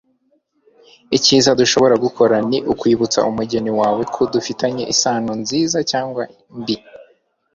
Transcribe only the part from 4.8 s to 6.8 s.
isano nziza cyangwa mbi